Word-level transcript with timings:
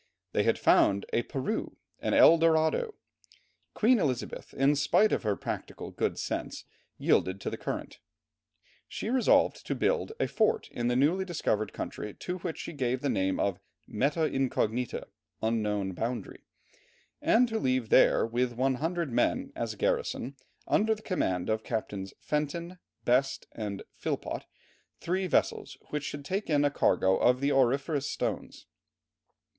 They 0.31 0.41
had 0.41 0.57
found 0.57 1.05
a 1.13 1.21
Peru, 1.21 1.77
an 1.99 2.15
Eldorado. 2.15 2.95
Queen 3.75 3.99
Elizabeth, 3.99 4.51
in 4.55 4.75
spite 4.75 5.11
of 5.11 5.21
her 5.21 5.35
practical 5.35 5.91
good 5.91 6.17
sense, 6.17 6.65
yielded 6.97 7.39
to 7.41 7.51
the 7.51 7.55
current. 7.57 7.99
She 8.87 9.11
resolved 9.11 9.63
to 9.67 9.75
build 9.75 10.13
a 10.19 10.25
fort 10.27 10.69
in 10.71 10.87
the 10.87 10.95
newly 10.95 11.23
discovered 11.23 11.71
country, 11.71 12.15
to 12.15 12.39
which 12.39 12.57
she 12.57 12.73
gave 12.73 13.01
the 13.01 13.11
name 13.11 13.39
of 13.39 13.59
Meta 13.87 14.23
incognita, 14.25 15.07
(unknown 15.39 15.91
boundary) 15.91 16.45
and 17.21 17.47
to 17.49 17.59
leave 17.59 17.89
there, 17.89 18.25
with 18.25 18.53
100 18.53 19.11
men 19.11 19.51
as 19.55 19.75
garrison, 19.75 20.35
under 20.65 20.95
the 20.95 21.03
command 21.03 21.47
of 21.47 21.61
Captains 21.63 22.11
Fenton, 22.19 22.79
Best, 23.05 23.45
and 23.51 23.83
Philpot, 23.93 24.47
three 24.99 25.27
vessels 25.27 25.77
which 25.91 26.03
should 26.05 26.25
take 26.25 26.49
in 26.49 26.65
a 26.65 26.71
cargo 26.71 27.17
of 27.19 27.39
the 27.39 27.51
auriferous 27.51 28.09
stones. 28.09 28.65